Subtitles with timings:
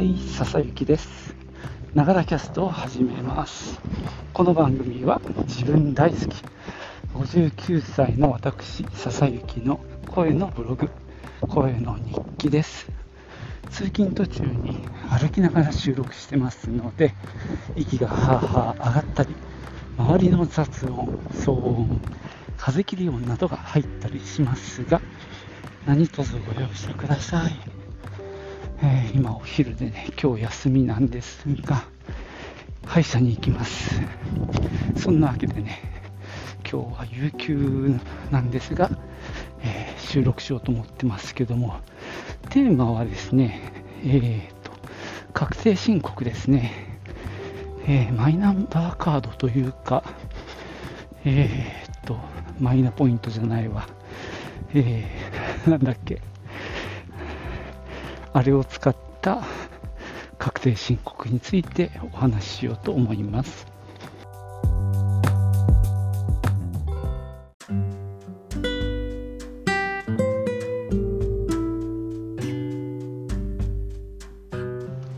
[0.00, 1.34] はい、笹雪です。
[1.94, 3.78] ながらキャストを始めます。
[4.32, 6.42] この番組は自分大好き、
[7.12, 9.78] 59歳の私、笹雪の
[10.08, 10.88] 声のブログ、
[11.42, 12.90] 声の日記です。
[13.68, 17.12] 通勤途中に歩きながら収録してますので、
[17.76, 19.36] 息がはーはー上がったり、
[19.98, 22.00] 周りの雑音、騒音、
[22.56, 25.02] 風切り音などが入ったりしますが、
[25.86, 27.79] 何卒ご容赦ください。
[28.82, 31.84] えー、今お昼でね、今日休みなんですが、
[32.86, 34.00] 歯医者に行きます。
[34.96, 35.80] そんなわけでね、
[36.70, 37.94] 今日は有給
[38.30, 38.90] なんですが、
[39.62, 41.76] えー、収録しようと思ってますけども、
[42.48, 43.60] テーマはですね、
[44.02, 44.72] えーと、
[45.34, 46.72] 確定申告ですね、
[47.86, 50.04] えー、マイナンバーカードというか、
[51.26, 52.18] えーと、
[52.58, 53.86] マイナポイントじゃないわ、
[54.72, 56.22] えー、なんだっけ、
[58.32, 59.42] あれを使った
[60.38, 63.66] 確定申告についてお話ししようと思います。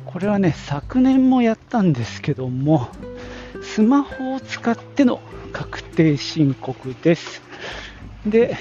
[0.06, 2.88] これはね、昨年もやったんですけども、
[3.62, 5.20] スマホを使っての
[5.52, 7.42] 確定申告です。
[8.26, 8.56] で、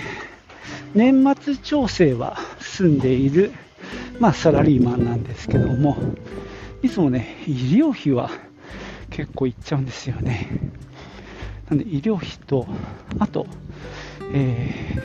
[0.93, 3.52] 年末調整は済んでいる
[4.22, 5.97] まあ、サラリーマンなんですけども、
[6.83, 8.30] いつもね、医療費は
[9.09, 10.47] 結構いっちゃうんですよね。
[11.67, 12.67] なんで、医療費と、
[13.17, 13.47] あと、
[14.31, 15.02] え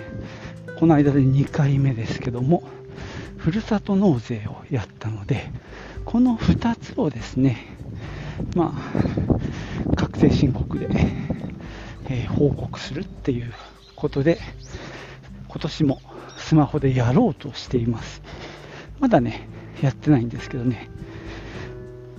[0.66, 2.62] ー、この間で2回目ですけども、
[3.38, 5.50] ふるさと納税をやったので、
[6.04, 7.74] この2つをですね、
[8.54, 10.88] まあ、確定申告で、
[12.10, 13.54] えー、報告するっていう
[13.94, 14.38] ことで、
[15.48, 16.02] 今年も
[16.36, 18.20] スマホでやろうとしています。
[19.00, 19.48] まだね、
[19.82, 20.88] やってないんですけどね。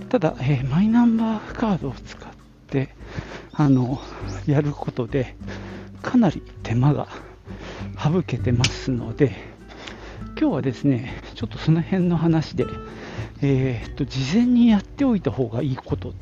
[0.08, 2.30] ただ、えー、マイナンバーカードを使っ
[2.68, 2.94] て、
[3.52, 4.00] あの、
[4.46, 5.36] やることで、
[6.02, 7.08] かなり手間が
[8.02, 9.32] 省けてますので、
[10.40, 12.64] 今日はですね、ちょっとその辺の話で、
[13.42, 16.12] えー、っと、事前にやっておいた方がいいことっ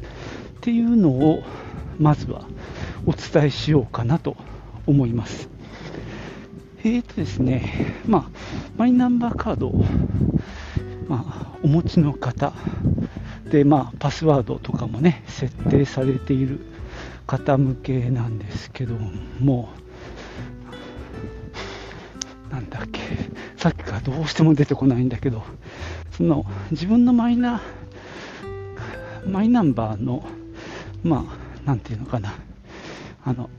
[0.63, 1.43] ていうのを、
[1.99, 2.47] まずは
[3.07, 4.37] お伝えしようかなと
[4.87, 5.49] 思います。
[6.81, 8.31] えーとですね、まあ、
[8.77, 9.85] マイナンバーカードを、
[11.09, 12.53] まあ、お持ちの方。
[13.51, 16.61] で、まあ、パスワードとかもね、設定されている
[17.27, 18.95] 方向けなんですけど
[19.39, 19.69] も、
[22.51, 23.01] なんだっけ、
[23.57, 25.43] さっきからどうしても出てこないんだけど、
[26.13, 27.61] その自分のマイナ
[29.27, 30.25] マイナンバーの、
[31.03, 32.35] まあ、なんていうのかな、
[33.25, 33.51] あの、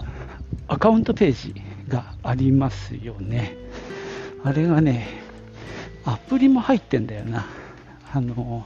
[0.68, 3.56] アカウントページがありますよね。
[4.44, 5.27] あれがね、
[6.08, 7.46] アプリも入ってんだよな。
[8.14, 8.66] あの、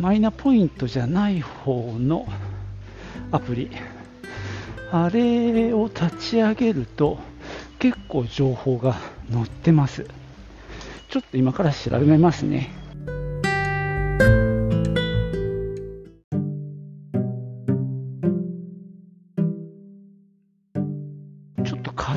[0.00, 2.26] マイナポイントじゃない方の
[3.30, 3.70] アプリ。
[4.90, 7.20] あれを立ち上げると
[7.78, 8.96] 結構情報が
[9.32, 10.06] 載ってます。
[11.08, 12.83] ちょっと今から調べますね。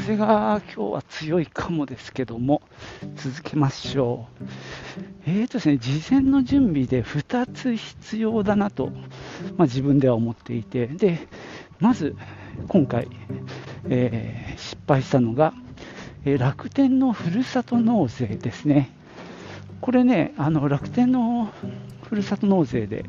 [0.08, 2.62] 風が今日は強いかもですけども、
[3.18, 4.46] 続けましょう。
[5.26, 8.88] えーとですね、事前の準備で2つ必要だなと、
[9.58, 11.28] まあ、自分では思っていて、で、
[11.82, 12.16] まず
[12.70, 13.10] 今回、
[13.90, 15.54] えー、失敗したのが、
[16.24, 18.96] えー、楽天のふるさと納税ですね。
[19.82, 21.52] これね、あの楽天の
[22.04, 23.04] ふるさと納税で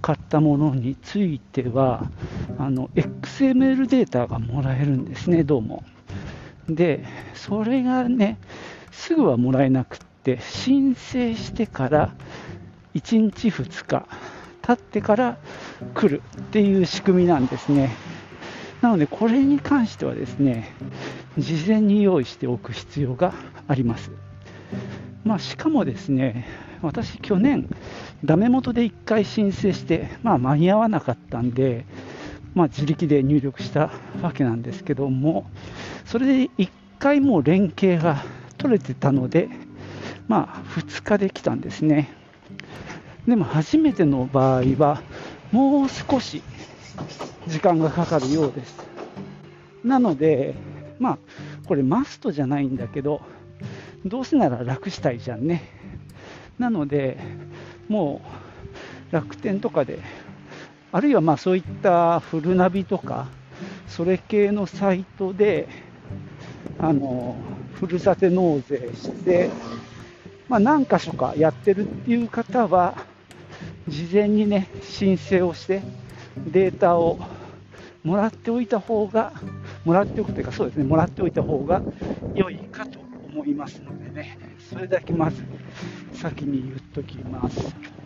[0.00, 2.10] 買ったものについては、
[2.56, 5.84] あの XML データがもらえるんですね、どうも。
[6.68, 8.38] で、それがね、
[8.90, 12.14] すぐはもらえなくって、申請してから
[12.94, 14.06] 1日2日
[14.62, 15.38] 経ってから
[15.94, 17.90] 来るっていう仕組みなんですね。
[18.82, 20.74] なので、これに関してはですね、
[21.38, 23.32] 事前に用意しておく必要が
[23.66, 24.10] あります。
[25.24, 26.46] まあ、しかもですね、
[26.82, 27.68] 私、去年、
[28.24, 31.84] ダメ元で1回申請して、まあ、間に合わなかったんで、
[32.54, 33.90] まあ、自力で入力した
[34.22, 35.50] わけなんですけども、
[36.04, 36.68] それで1
[36.98, 38.22] 回もう連携が
[38.56, 39.48] 取れてたので、
[40.26, 42.10] まあ、2日できたんですね。
[43.26, 45.02] でも初めての場合は、
[45.52, 46.42] もう少し
[47.46, 48.76] 時間がかかるようです。
[49.84, 50.54] なので、
[50.98, 51.18] まあ、
[51.66, 53.20] これマストじゃないんだけど、
[54.04, 55.62] どうせなら楽したいじゃんね。
[56.58, 57.18] なので、
[57.88, 58.20] も
[59.10, 59.98] う楽天とかで、
[60.90, 63.26] あるいはまあそういったフルナビとか、
[63.88, 65.68] それ系のサイトで、
[66.78, 67.36] あの
[67.74, 69.50] ふるさと納税して、
[70.48, 72.94] まあ、何箇所かやってるっていう方は、
[73.88, 75.82] 事前にね申請をして
[76.36, 77.18] データを
[78.04, 79.32] もらっておいた方が
[79.84, 81.82] もらっておくというかそうですねもらっておいた方が
[82.34, 82.98] 良いかと
[83.32, 84.38] 思いますのでね
[84.70, 85.42] それだけまず
[86.14, 87.97] 先に言っときます。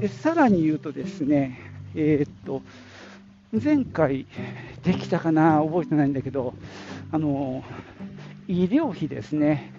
[0.00, 1.58] でさらに言うとですね
[1.94, 2.62] えー、っと
[3.52, 4.26] 前回
[4.82, 6.54] できたかな覚えてないんだけど
[7.12, 7.64] あの
[8.48, 9.72] 医療費ですね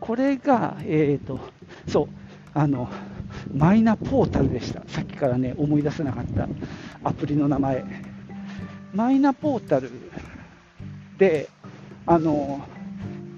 [0.00, 1.40] これがえー、っと
[1.88, 2.08] そう
[2.54, 2.88] あの
[3.52, 4.82] マイナポータルでした。
[4.88, 6.48] さっきからね、思い出せなかった
[7.02, 7.84] アプリの名前。
[8.94, 9.90] マイナポータル
[11.18, 11.48] で、
[12.06, 12.66] あの、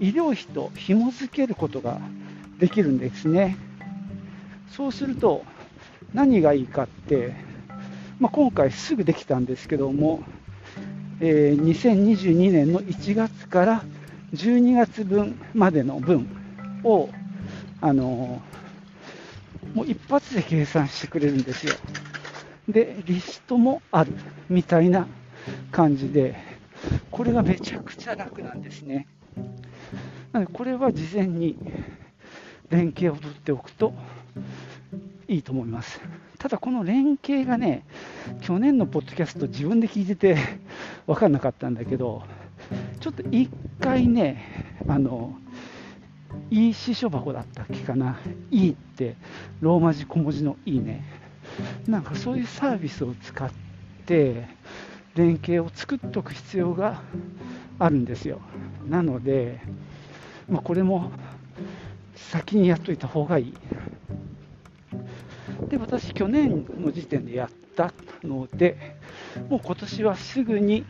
[0.01, 1.99] 医療費と紐付けることが
[2.59, 3.57] できるんですね。
[4.71, 5.45] そうすると、
[6.17, 7.35] 何がいいかって、
[8.19, 10.23] まあ、今回すぐできたんですけども、
[11.21, 13.85] えー、2022年の1月から
[14.33, 16.27] 12月分までの分
[16.85, 17.11] を、
[17.83, 18.41] あの
[19.75, 21.75] もう一発で計算してくれるんですよ。
[22.67, 24.13] で、リストもある
[24.49, 25.07] みたいな
[25.71, 26.35] 感じで、
[27.11, 29.07] これがめちゃくちゃ楽なんですね。
[30.33, 31.59] なので、これは事前に
[32.71, 33.93] 連携を取っておくと
[35.29, 36.01] いいと思います。
[36.39, 37.85] ただ、この連携がね、
[38.41, 40.37] 去年のポッドキャスト自分で聞いてて
[41.07, 42.23] 分かんなかったんだけど、
[43.01, 43.51] ちょっと一
[43.81, 45.37] 回ね、あの、
[46.51, 48.19] いい師書箱だったっけかな、
[48.51, 49.17] いいって
[49.61, 51.03] ローマ字小文字のいいね、
[51.87, 53.51] なんかそういうサービスを使っ
[54.05, 54.45] て
[55.17, 57.03] 連携を作っておく必要が
[57.79, 58.41] あるんですよ。
[58.89, 59.61] なので、
[60.49, 61.11] まあ、これも
[62.15, 63.55] 先にやっといた方がいい。
[65.69, 67.93] で、私、去年の時点でやった
[68.23, 68.97] ので、
[69.49, 70.85] もう今年はすぐに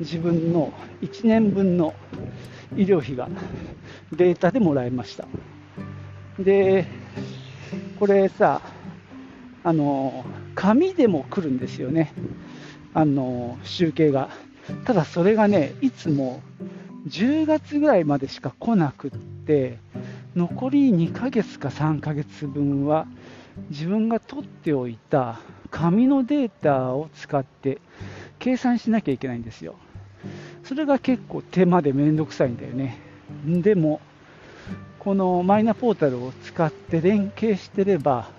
[0.00, 0.72] 自分の
[1.02, 1.94] 1年分の
[2.76, 3.28] 医療費が
[4.12, 5.26] データでもらいました。
[6.38, 6.86] で、
[7.98, 8.60] これさ、
[9.62, 12.12] あの、紙でも来るんですよね。
[12.94, 14.30] あの、集計が。
[14.84, 16.40] ただそれがね、いつも
[17.08, 19.78] 10月ぐらいまでしか来なくって、
[20.34, 23.06] 残り2ヶ月か3ヶ月分は
[23.70, 25.40] 自分が取っておいた
[25.70, 27.80] 紙のデータを使って
[28.38, 29.76] 計算しなきゃいけないんですよ。
[30.64, 32.98] それが結構手間でめんどくさいんだよね。
[33.46, 34.00] でも、
[34.98, 38.30] このマイナポータルを使って連携してれば、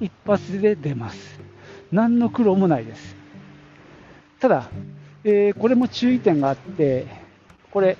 [0.00, 1.40] 一発で出ます。
[1.92, 3.16] 何の苦労もないです。
[4.40, 4.70] ただ、
[5.24, 7.06] えー、これも注意点があって、
[7.70, 7.96] これ、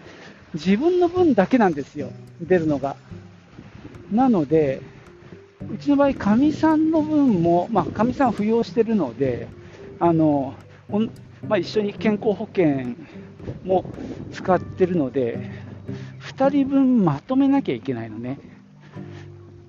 [0.55, 2.11] 自分の分だけなんですよ、
[2.41, 2.97] 出るのが。
[4.11, 4.81] なので、
[5.73, 9.49] うちの場合、かみさんの分も、まあ、かみさん扶養してるので、
[10.01, 10.55] あの
[11.47, 12.95] まあ、一緒に健康保険
[13.65, 13.85] も
[14.33, 15.51] 使ってるので、
[16.21, 18.39] 2人分まとめなきゃいけないのね。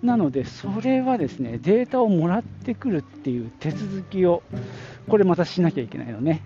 [0.01, 4.42] なので、それはですね、データをもらってくるっていう手続きを、
[5.10, 6.42] これまたしなきゃいけないのね。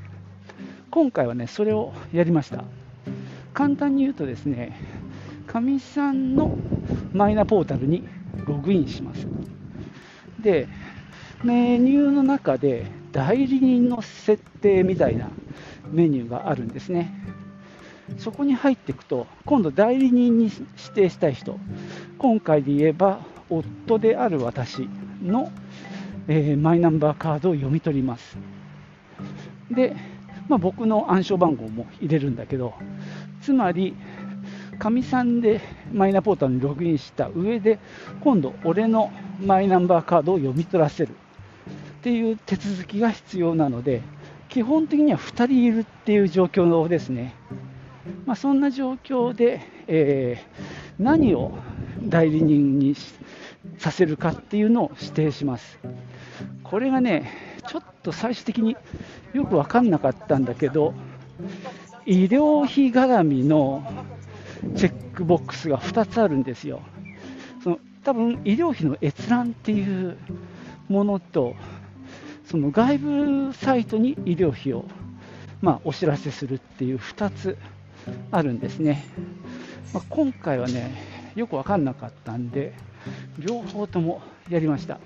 [0.89, 2.63] 今回はね、それをやりました。
[3.53, 4.75] 簡単に言うとですね、
[5.45, 6.57] かみさんの
[7.13, 8.03] マイナポータルに
[8.45, 9.27] ログインします。
[10.41, 10.67] で、
[11.43, 15.29] メニューの中で代理人の設定みたいな
[15.91, 17.13] メニューがあるんですね。
[18.17, 20.61] そこに入っていくと、今度代理人に指
[20.93, 21.57] 定したい人、
[22.17, 24.87] 今回で言えば、夫である私
[25.21, 25.51] の、
[26.27, 28.37] えー、マイナンバーカードを読み取ります。
[29.71, 29.95] で、
[30.47, 32.73] まあ、僕の暗証番号も入れるんだけど、
[33.41, 33.95] つまり、
[34.77, 35.61] かみさんで
[35.91, 37.79] マイナポータルにログインした上で、
[38.21, 39.11] 今度、俺の
[39.43, 41.13] マイナンバーカードを読み取らせるっ
[42.03, 44.01] ていう手続きが必要なので、
[44.49, 47.33] 基本的には2人いるっていう状況ですね。
[48.25, 51.57] まあ、そんな状況で、えー、何を
[52.03, 52.95] 代理人に
[53.77, 55.79] させるかっていうのを指定します。
[56.63, 57.31] これがね、
[57.67, 58.75] ちょっと最終的に
[59.33, 60.93] よく分かんなかったんだけど、
[62.05, 63.83] 医療費絡みの
[64.75, 66.81] チェックボックスが2つあるんですよ。
[67.63, 70.17] その多分医療費の閲覧っていう
[70.89, 71.55] ものと、
[72.45, 74.85] その外部サイトに医療費を、
[75.61, 77.57] まあ、お知らせするっていう2つ
[78.31, 79.05] あるんですね。
[79.93, 80.91] まあ、今回はね、
[81.35, 82.73] よく分かんなかったんで、
[83.39, 84.99] 両方ともやりました。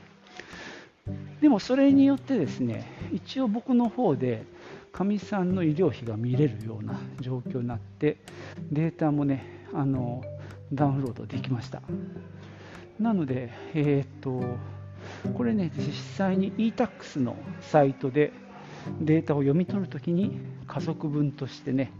[1.42, 4.44] でもそれによってですね、一応僕の方で、
[4.91, 8.17] かみさんの医療費が見れるような状況になって、
[8.72, 10.24] データもね、あの
[10.74, 11.82] ダウンロードできました。
[13.00, 14.44] なので、えー、っと、
[15.34, 18.32] これね、実際に e-tax のサイトで
[19.01, 21.91] データを読み取るときに家族分としてね、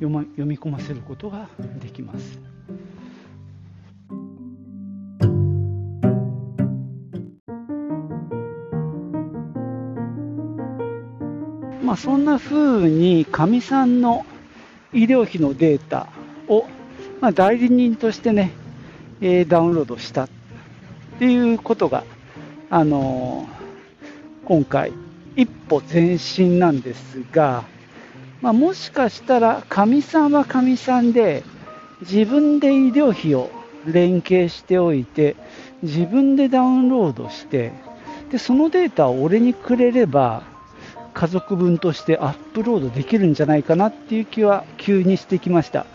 [0.00, 1.48] 読み込ませることが
[1.80, 2.53] できます。
[11.94, 14.26] まあ、そんな風にかみさんの
[14.92, 16.08] 医療費のデータ
[16.48, 16.66] を、
[17.20, 18.50] まあ、代理人としてね、
[19.20, 20.28] えー、ダウンロードしたっ
[21.20, 22.02] ていうことが、
[22.68, 24.92] あのー、今回、
[25.36, 27.62] 一歩前進なんですが、
[28.40, 31.44] まあ、もしかしたら、かみさんはかみさんで、
[32.00, 33.52] 自分で医療費を
[33.86, 35.36] 連携しておいて、
[35.84, 37.70] 自分でダウンロードして、
[38.32, 40.53] でそのデータを俺にくれれば、
[41.14, 45.86] 家族分としてアップロードできるんじゃないかなっていう気は急にしてきました。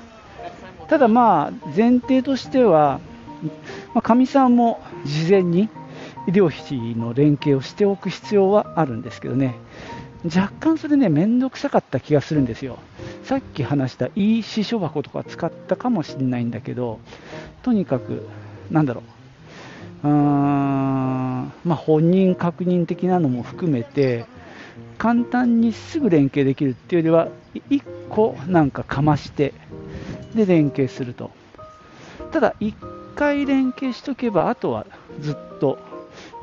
[0.88, 3.00] ただまあ、前提としては、
[4.02, 5.70] か、ま、み、さんも事前に
[6.28, 9.56] 医療費の連携をしておく必要はあるんですけどね、
[10.26, 12.80] 若干それね、めんどくさかった気がするんですよ。
[13.24, 17.00] さっき話したいい支所箱とか使ったかもしれないんだけど、
[17.62, 18.28] とにかく、
[18.72, 19.04] なんだろ
[20.04, 24.26] う、うーんまあ、本人確認的なのも含めて、
[24.98, 27.28] 簡単にすぐ連携できるっていうよりは、
[27.70, 29.54] 1個なんかかまして、
[30.36, 31.32] で連携すると。
[32.32, 32.74] ただ、1
[33.16, 34.86] 回連携しとけば、あとは
[35.20, 35.80] ずっと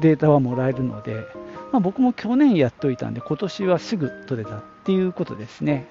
[0.01, 1.25] データはもらえるので、
[1.73, 5.87] まあ、僕も去年やっておいたんで、今年はすぐ取れたっていうことですね。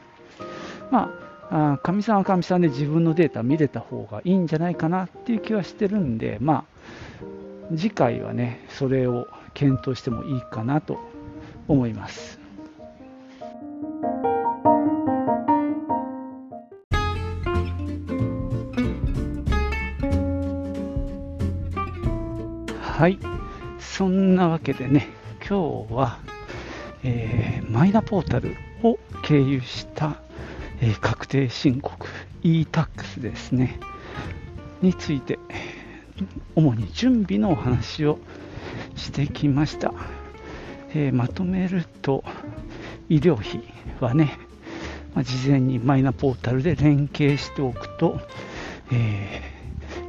[0.91, 1.13] ま
[1.49, 6.65] あ、かみさんはかみさんで自分のデータ見れた方がいいんじゃないかなっていう気はしてるんで、ま
[7.71, 10.99] あ、次回はね、それを検討してもいいかなと
[11.67, 12.39] 思います。
[22.97, 23.19] はい、
[23.77, 26.19] そんなわけでね、今日は、
[27.03, 30.15] えー、マイナポータルを経由した、
[30.79, 32.07] えー、確定申告
[32.41, 33.79] e-tax ですね、
[34.81, 35.39] について、
[36.55, 38.17] 主に準備のお話を
[38.95, 39.93] してきました。
[40.95, 42.23] えー、まとめると、
[43.09, 43.61] 医療費
[43.99, 44.37] はね、
[45.13, 48.21] まあ、事前にマイナポータルで連携しておくと、
[48.93, 49.41] え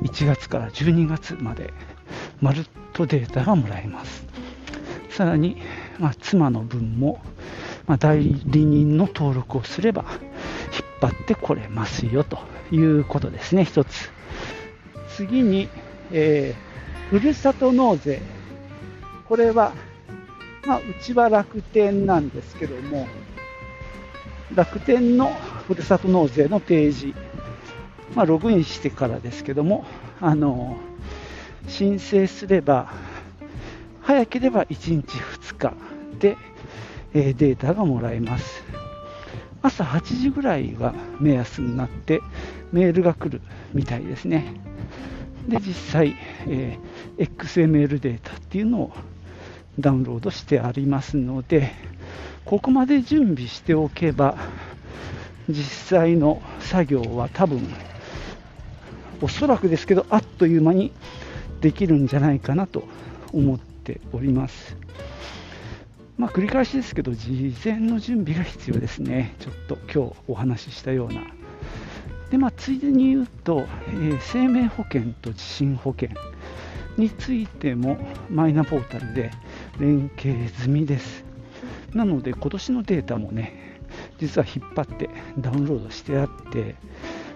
[0.01, 1.73] ー、1月から12月まで
[2.41, 4.27] まるっとデータがもらえます。
[5.11, 5.57] さらに、
[5.99, 7.21] まあ、妻の分も、
[7.87, 10.23] まあ、代理人の登録をすれば引っ
[11.01, 12.39] 張ってこれますよと
[12.71, 14.11] いうことですね、一つ。
[15.09, 15.69] 次に、
[16.13, 18.23] えー、ふるさと納税。
[19.29, 19.73] これは、
[20.67, 23.07] まあ、うちは楽天なんですけども、
[24.55, 25.33] 楽天の
[25.69, 27.15] ふるさと納税のページ、
[28.15, 29.85] まあ、ログインしてからですけども、
[30.21, 30.77] あの
[31.69, 32.93] 申請すれば、
[34.03, 35.75] 早ければ1日2日
[36.19, 36.37] で、
[37.15, 38.65] えデータがもらえます。
[39.63, 42.21] 朝8時ぐらいは目安になって
[42.73, 43.41] メールが来る
[43.73, 44.55] みたいですね。
[45.49, 46.17] で、実際、
[46.49, 48.93] えー、XML データっていうのを
[49.79, 51.73] ダウンロードしてありますので、
[52.45, 54.37] ここまで準備しておけば、
[55.49, 57.63] 実際の作業は多分、
[59.21, 60.93] おそらくですけど、あっという間に
[61.61, 62.85] できるんじゃないかなと
[63.33, 64.77] 思っております。
[66.19, 69.35] まあ、繰り返しですけど、事前の準備が必要ですね。
[69.39, 71.21] ちょっと今日お話ししたような。
[72.31, 76.11] で、まあ、ついでに言うと、えー、生命保険と地震保険
[76.97, 77.99] についても
[78.31, 79.31] マイナポータルで
[79.79, 81.25] 連携済みです。
[81.95, 83.81] なので、今年のデータもね、
[84.19, 86.75] 実は引っ張ってダウンロードしてあって、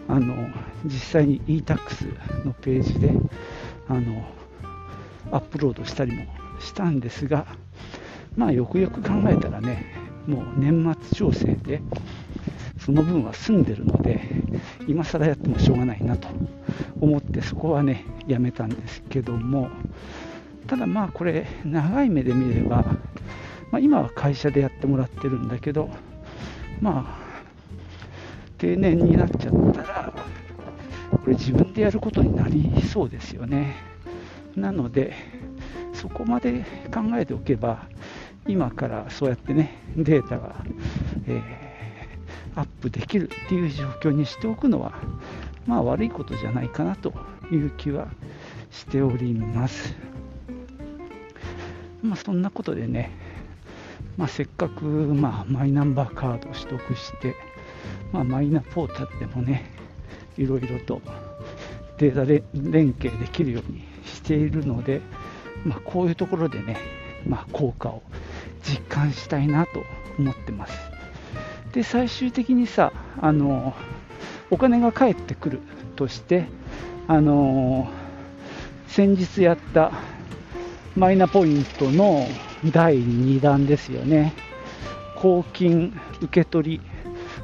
[0.08, 0.48] あの
[0.84, 3.12] 実際に e-tax のページで
[3.88, 4.24] あの
[5.30, 6.26] アップロードしたりも
[6.58, 7.46] したんですが、
[8.36, 9.94] まあよくよく考えたらね、
[10.26, 11.80] もう年末調整で、
[12.78, 14.20] その分は済んでるので、
[14.86, 16.28] 今更やってもしょうがないなと
[17.00, 19.68] 思って、そこはね、やめたんですけども、
[20.66, 22.84] ただまあこれ、長い目で見れば、
[23.70, 25.90] まあ、今は会社でやってもらってるんだけど、
[26.80, 27.30] まあ、
[28.58, 30.12] 定年になっちゃったら、
[31.10, 33.76] これ自分でやることになりそうですよね。
[34.56, 35.14] なので、
[35.92, 37.86] そこまで考えておけば、
[38.46, 40.56] 今からそうやってね、データが、
[41.26, 41.59] えー、
[42.54, 44.92] アップできるっていう状況にしておくのは、
[45.66, 47.12] まあ悪いことじゃないかなと
[47.50, 48.08] いう気は
[48.70, 49.94] しております。
[52.02, 53.10] まあそんなことでね、
[54.16, 57.34] まあ、せっかく、まあ、マイナンバーカードを取得して、
[58.12, 59.64] まあ、マイナポータルでもね、
[60.36, 61.00] いろいろと
[61.96, 65.00] データで連携できるようにしているので、
[65.64, 66.76] まあ、こういうところでね、
[67.26, 68.02] まあ、効果を
[68.62, 69.82] 実感したいなと
[70.18, 70.89] 思ってます。
[71.72, 73.74] で、最終的にさ、あの
[74.50, 75.60] お金が返ってくる
[75.96, 76.46] として、
[77.06, 77.88] あの
[78.88, 79.92] 先日やった
[80.96, 82.26] マイナポイントの
[82.72, 84.34] 第2弾ですよね。
[85.16, 86.80] 公金受取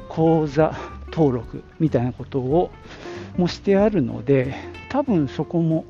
[0.09, 0.75] 口座
[1.11, 2.71] 登録みたいなことを
[3.37, 4.55] もしてあるので、
[4.89, 5.85] 多分そこも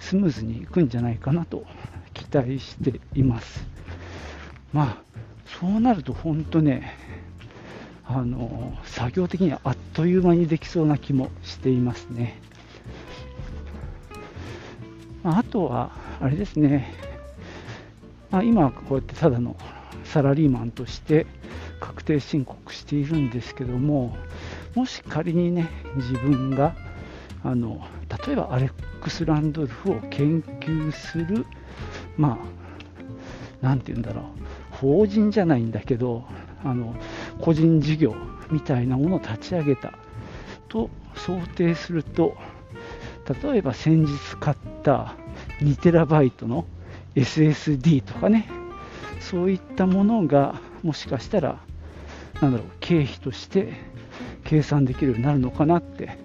[0.00, 1.64] スムーズにいくんじゃないかなと
[2.12, 3.64] 期待しています。
[4.72, 5.02] まあ、
[5.60, 6.96] そうなると本当ね、
[8.04, 12.40] あの作業的にはあっという間にできそうな気もしていますね。
[15.24, 16.92] あとは、あれですね、
[18.30, 19.56] まあ、今こうやってただの
[20.04, 21.26] サラリーマンとして
[21.78, 24.16] 確定申告しているんですけども、
[24.74, 26.74] もし仮にね、自分が
[27.44, 27.86] あの
[28.26, 31.46] 例えばアレックス・ランドルフを研究する、
[32.16, 32.38] ま
[33.62, 34.24] あ、なんて言うんだろう、
[34.72, 36.24] 法人じゃないんだけど、
[36.64, 36.96] あの
[37.42, 38.14] 個人事業
[38.50, 39.92] みたいなものを立ち上げた
[40.68, 42.36] と想定すると、
[43.42, 45.14] 例えば先日買った
[45.60, 46.64] 2テラバイトの
[47.14, 48.48] SSD とかね、
[49.20, 51.58] そういったものがもしかしたら、
[52.40, 53.74] なんだろう、経費として
[54.44, 56.16] 計算できるようになるのかなって。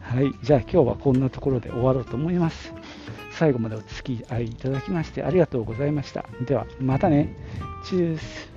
[0.00, 2.72] はい、じゃあ今日はこんなところで終わろうと思います。
[3.32, 6.24] 最後までお付き合いいただきましてありがとうございました。
[6.46, 7.34] ではまたね。
[7.84, 8.55] チュース。